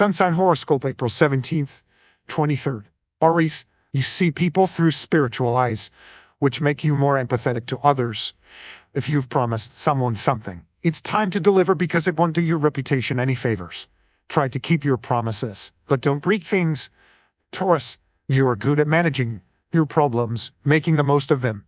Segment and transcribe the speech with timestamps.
[0.00, 1.82] Sun sign horoscope April 17th,
[2.26, 2.84] 23rd.
[3.22, 5.90] Aries, you see people through spiritual eyes,
[6.38, 8.32] which make you more empathetic to others.
[8.94, 13.20] If you've promised someone something, it's time to deliver because it won't do your reputation
[13.20, 13.88] any favors.
[14.26, 16.88] Try to keep your promises, but don't break things.
[17.52, 21.66] Taurus, you are good at managing your problems, making the most of them,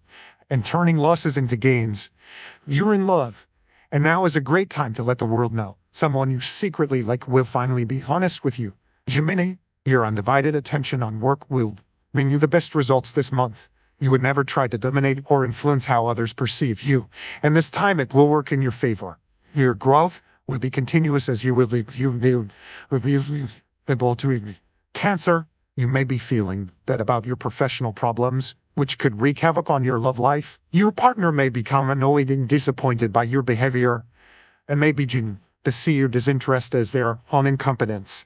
[0.49, 2.09] and turning losses into gains.
[2.67, 3.47] You're in love,
[3.91, 7.29] and now is a great time to let the world know someone you secretly like
[7.29, 8.73] will finally be honest with you.
[9.07, 9.55] Gemini,
[9.85, 11.77] your undivided attention on work will
[12.13, 13.69] bring you the best results this month.
[14.01, 17.09] You would never try to dominate or influence how others perceive you,
[17.43, 19.19] and this time it will work in your favor.
[19.55, 23.47] Your growth will be continuous as you will be be
[23.89, 24.55] able to
[24.95, 29.85] Cancer, you may be feeling bad about your professional problems, which could wreak havoc on
[29.85, 30.59] your love life.
[30.71, 34.05] Your partner may become annoyed and disappointed by your behavior,
[34.69, 38.25] and may begin to see your disinterest as their own incompetence.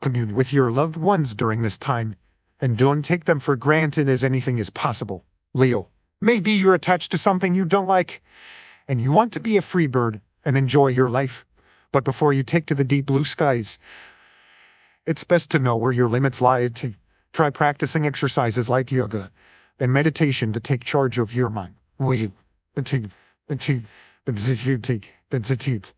[0.00, 2.16] Commune with your loved ones during this time,
[2.60, 5.24] and don't take them for granted as anything is possible.
[5.54, 5.88] Leo,
[6.20, 8.22] maybe you're attached to something you don't like,
[8.88, 11.46] and you want to be a free bird and enjoy your life.
[11.92, 13.78] But before you take to the deep blue skies,
[15.06, 16.68] it's best to know where your limits lie.
[16.68, 16.94] To
[17.32, 19.30] try practicing exercises like yoga
[19.78, 21.74] and meditation to take charge of your mind.
[21.98, 22.32] Will you?
[22.74, 23.82] The the
[24.24, 24.32] the
[25.30, 25.92] the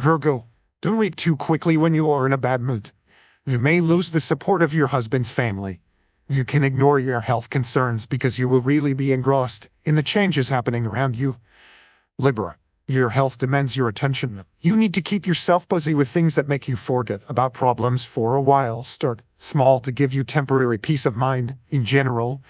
[0.00, 0.46] Virgo.
[0.82, 2.90] Don't react too quickly when you are in a bad mood.
[3.44, 5.80] You may lose the support of your husband's family.
[6.28, 10.48] You can ignore your health concerns because you will really be engrossed in the changes
[10.48, 11.36] happening around you.
[12.18, 12.56] Libra,
[12.88, 14.44] your health demands your attention.
[14.60, 18.36] You need to keep yourself busy with things that make you forget about problems for
[18.36, 18.84] a while.
[18.84, 21.56] Start small to give you temporary peace of mind.
[21.68, 22.42] In general,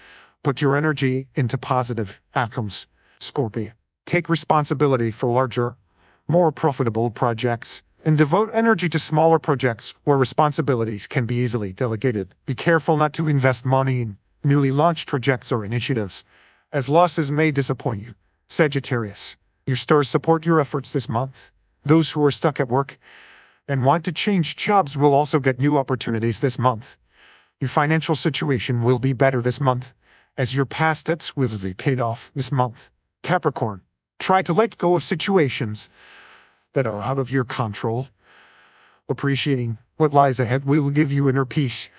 [0.43, 2.85] put your energy into positive outcomes.
[3.19, 3.71] Scorpio,
[4.05, 5.75] take responsibility for larger,
[6.27, 12.35] more profitable projects and devote energy to smaller projects where responsibilities can be easily delegated.
[12.45, 16.23] Be careful not to invest money in newly launched projects or initiatives,
[16.71, 18.13] as losses may disappoint you.
[18.47, 19.35] Sagittarius,
[19.67, 21.51] your stars support your efforts this month.
[21.83, 22.97] Those who are stuck at work
[23.67, 26.97] and want to change jobs will also get new opportunities this month.
[27.59, 29.93] Your financial situation will be better this month,
[30.37, 32.89] as your past debts will be paid off this month.
[33.23, 33.81] Capricorn,
[34.19, 35.89] try to let go of situations
[36.73, 38.07] that are out of your control.
[39.09, 41.89] Appreciating what lies ahead will give you inner peace.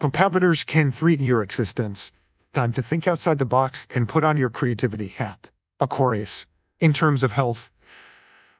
[0.00, 2.12] Competitors can threaten your existence.
[2.52, 5.50] Time to think outside the box and put on your creativity hat.
[5.80, 6.46] Aquarius,
[6.84, 7.70] in terms of health,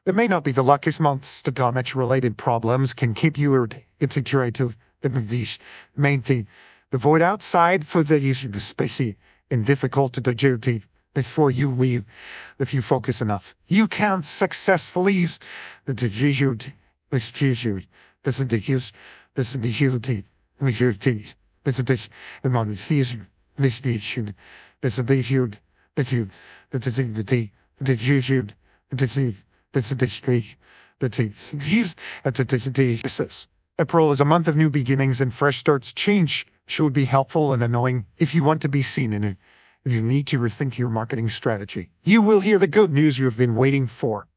[0.03, 3.67] it may not be the luckiest months to damage-related problems can keep you
[3.99, 5.59] insecure to the
[5.95, 6.47] main thing.
[6.91, 9.15] Avoid outside for the issue spacey
[9.51, 10.81] and difficult to digest
[11.13, 12.03] before you leave
[12.57, 13.55] if you focus enough.
[13.67, 15.37] You can successfully use
[15.85, 16.71] the digit,
[17.11, 17.85] this digit,
[18.23, 18.91] this digit,
[19.35, 20.25] this digit,
[20.59, 22.09] this digit, this digit,
[22.41, 24.33] the monotheism, this digit,
[24.81, 25.59] this digit,
[25.91, 26.29] this digit,
[26.71, 27.49] this digit, this
[27.81, 28.53] digit,
[28.91, 29.35] this digit,
[29.73, 30.55] this digit,
[30.99, 33.47] the at the digit.
[33.77, 35.91] April is a month of new beginnings and fresh starts.
[35.91, 39.37] Change should be helpful and annoying if you want to be seen in it.
[39.83, 41.89] You need to rethink your marketing strategy.
[42.03, 44.27] You will hear the good news you have been waiting for.